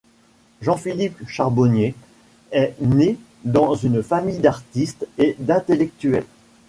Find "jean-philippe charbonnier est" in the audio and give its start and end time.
0.63-2.73